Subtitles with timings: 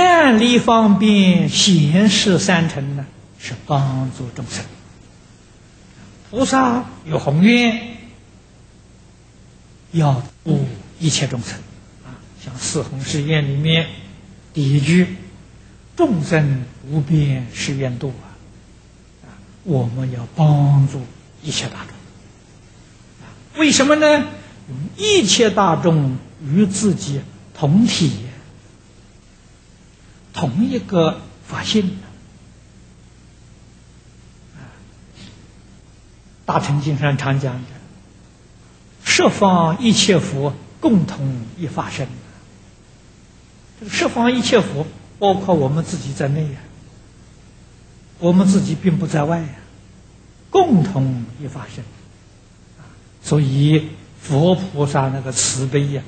[0.00, 3.04] 善利方便贤士三乘呢，
[3.38, 4.64] 是帮助众生。
[6.30, 7.98] 菩萨有宏愿，
[9.92, 10.66] 要度
[10.98, 11.58] 一切众生
[12.04, 12.16] 啊。
[12.42, 13.88] 像四弘誓愿里面
[14.54, 15.16] 第一句
[15.96, 18.24] ：“众生无边誓愿度”啊，
[19.24, 19.28] 啊，
[19.64, 21.02] 我们要帮助
[21.42, 23.60] 一切大众。
[23.60, 24.24] 为什么呢？
[24.96, 27.20] 一切大众与自己
[27.52, 28.12] 同体，
[30.40, 31.98] 同一个法性。
[36.46, 37.68] 大乘经上常讲的，
[39.04, 42.08] 十方一切佛共同一法身。
[43.78, 44.86] 这个十方一切佛，
[45.18, 46.58] 包括我们自己在内呀，
[48.18, 49.48] 我们自己并不在外呀，
[50.48, 51.84] 共同一法身。
[53.22, 56.02] 所以佛菩萨那个慈悲呀，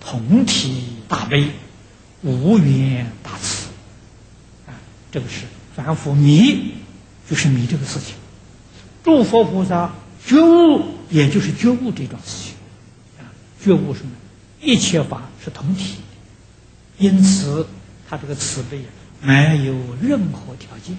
[0.00, 1.50] 同体大悲，
[2.22, 3.53] 无缘大慈。
[5.14, 5.42] 这个是
[5.76, 6.72] 凡夫迷，
[7.30, 8.16] 就是迷这个事情。
[9.04, 9.94] 诸佛菩萨
[10.26, 12.54] 觉悟，也就是觉悟这桩事情，
[13.20, 13.30] 啊，
[13.62, 14.10] 觉悟什么？
[14.60, 15.98] 一切法是同体，
[16.98, 17.64] 因此
[18.10, 18.80] 他这个慈悲
[19.20, 20.96] 没有任何条件，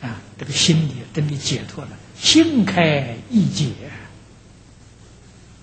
[0.00, 3.72] 啊，这个心里真的解脱了，心开意解，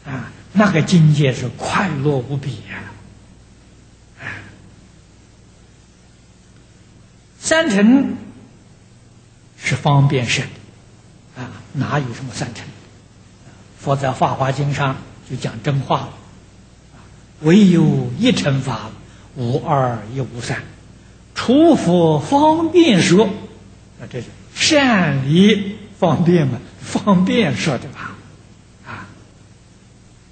[0.05, 2.91] 啊，那个境界是快乐无比呀，啊，
[7.51, 8.15] 三乘。
[9.57, 10.45] 是方便身，
[11.35, 12.65] 啊，哪有什么三乘？
[13.77, 14.95] 佛在《法华经》上
[15.29, 16.13] 就讲真话了，
[17.41, 18.89] 唯有一乘法，
[19.35, 20.63] 无二亦无三，
[21.35, 23.25] 除佛方便说，
[23.99, 26.57] 啊，这是善离方便嘛？
[26.79, 28.15] 方便说的吧？
[28.87, 29.05] 啊，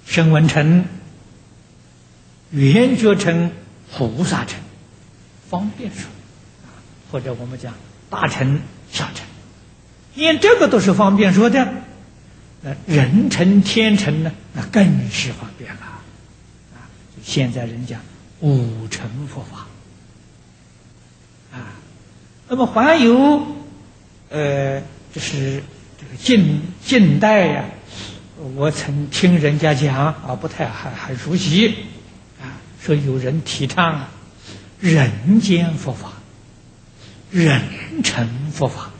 [0.06, 0.86] 声闻乘、
[2.50, 3.52] 圆觉乘、
[3.94, 4.58] 菩萨乘，
[5.50, 6.08] 方便说，
[7.10, 7.74] 或者我们讲
[8.08, 8.60] 大乘、
[8.92, 9.24] 小乘。
[10.14, 11.72] 连这个都是方便说的，
[12.62, 14.32] 那人成天成呢？
[14.52, 15.80] 那更是方便了。
[16.74, 16.90] 啊，
[17.22, 18.00] 现在人讲
[18.40, 19.66] 五成佛法，
[21.56, 21.72] 啊，
[22.48, 23.46] 那么还有，
[24.30, 24.82] 呃，
[25.14, 25.62] 就是
[25.98, 27.64] 这个近近代呀，
[28.56, 31.68] 我曾听人家讲啊，不太很很熟悉，
[32.40, 34.08] 啊，说有人提倡啊
[34.80, 36.12] 人间佛法，
[37.30, 37.62] 人
[38.02, 38.90] 成佛法。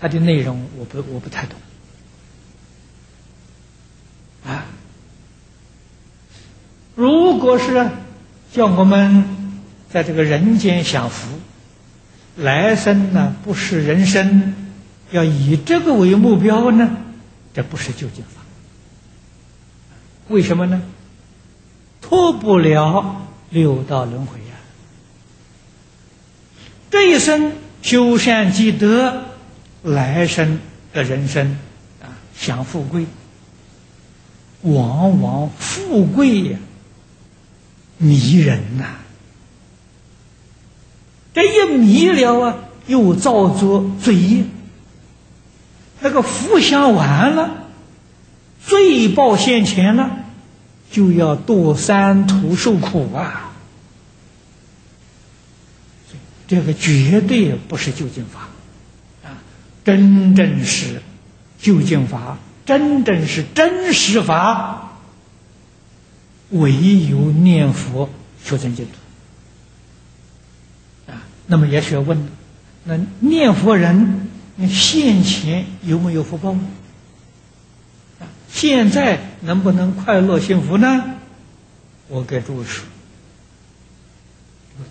[0.00, 1.58] 它的内容我不我不太懂，
[4.46, 4.64] 啊，
[6.94, 7.90] 如果是
[8.52, 9.24] 叫我们
[9.90, 11.28] 在这个人间享福，
[12.36, 14.54] 来生呢不是人生，
[15.10, 16.96] 要以这个为目标呢，
[17.52, 18.40] 这不是究竟法。
[20.28, 20.80] 为什么呢？
[22.00, 24.38] 脱不了六道轮回，
[26.90, 29.24] 这一生修善积德。
[29.84, 30.58] 来生
[30.92, 31.56] 的人生
[32.02, 33.06] 啊，享富贵，
[34.62, 36.58] 往往富贵呀
[37.96, 38.96] 迷人呐。
[41.32, 42.56] 这一迷了啊，
[42.88, 44.42] 又造作罪业。
[46.00, 47.68] 那个福享完了，
[48.66, 50.10] 罪报现前了，
[50.90, 53.47] 就要堕三途受苦啊。
[56.48, 58.48] 这个绝对不是究竟法。
[59.22, 59.38] 啊
[59.84, 61.00] 真正是
[61.58, 62.36] 究竟法，
[62.66, 64.98] 真正是真实法，
[66.50, 66.72] 唯
[67.06, 68.10] 有念佛
[68.44, 68.92] 求生净土
[71.10, 71.24] 啊。
[71.46, 72.28] 那么也许要问：
[72.84, 76.54] 那念佛人，你现前有没有福报？
[78.50, 81.14] 现在能不能快乐幸福呢？
[82.08, 82.84] 我给诸位说，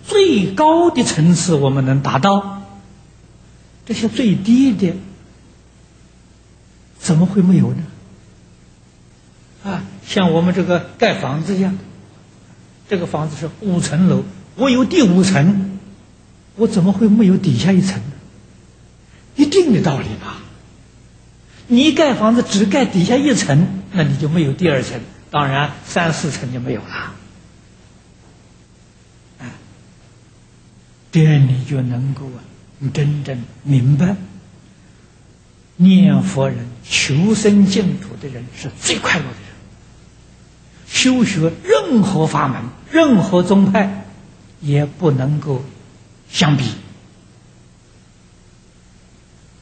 [0.05, 2.53] 最高的层次我们能达到。
[3.85, 4.93] 这些最低的
[6.99, 7.83] 怎么会没有呢？
[9.63, 11.77] 啊，像我们这个盖房子一样，
[12.89, 14.25] 这个房子是五层楼，
[14.55, 15.79] 我有第五层，
[16.57, 18.11] 我怎么会没有底下一层呢？
[19.37, 20.39] 一定的道理吧？
[21.67, 24.99] 你盖房子只盖底下一层，那你就没有第二层，
[25.31, 27.13] 当然三四层就没有了。
[31.17, 32.43] 这样你就能够啊。
[32.93, 34.15] 真正明白，
[35.77, 39.47] 念佛人求生净土的人是最快乐的人。
[40.87, 42.61] 修学任何法门、
[42.91, 44.05] 任何宗派，
[44.61, 45.63] 也不能够
[46.29, 46.65] 相比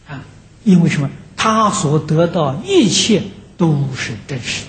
[0.07, 0.23] 啊！
[0.65, 1.09] 因为什么？
[1.37, 3.23] 他所得到一切
[3.55, 4.65] 都是真实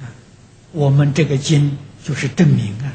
[0.00, 0.06] 的
[0.72, 2.86] 我们这个经就是证明啊！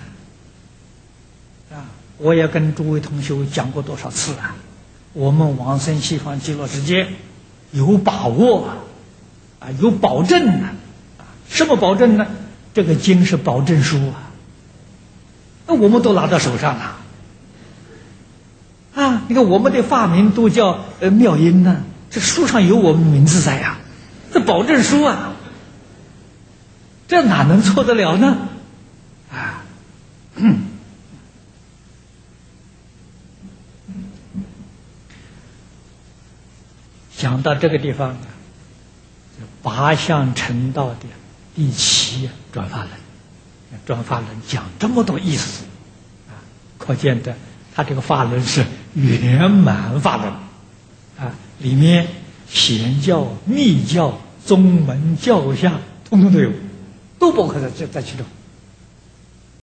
[1.73, 1.89] 啊，
[2.19, 4.55] 我也跟诸位同学讲过多少次了，
[5.13, 7.07] 我们往生西方极乐世界
[7.71, 8.69] 有把握
[9.59, 10.73] 啊，有保证啊！
[11.49, 12.27] 什么保证呢？
[12.71, 14.29] 这个经是保证书啊！
[15.65, 16.97] 那我们都拿到手上了
[18.93, 19.23] 啊！
[19.27, 23.79] 你看我们的发明都叫呃妙音呢，这书上有我们名字在呀，
[24.31, 25.33] 这保证书啊！
[27.07, 28.37] 这哪能错得了呢？
[30.43, 30.55] 啊！
[37.17, 38.15] 讲到这个地方，
[39.61, 40.95] 八相成道的
[41.53, 42.89] 第七转法轮，
[43.85, 45.65] 转法轮讲这么多意思，
[46.29, 46.39] 啊，
[46.77, 47.35] 可见的
[47.75, 50.31] 他这个法轮是圆满法轮，
[51.17, 52.07] 啊，里面
[52.47, 56.49] 显教、密教、宗门教相，通通都有。
[57.19, 58.25] 都包括在这在其中。